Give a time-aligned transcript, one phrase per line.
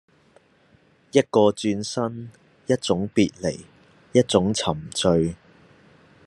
[1.11, 2.31] 一個轉身，
[2.65, 3.65] 一種別離，
[4.13, 5.35] 一種沉醉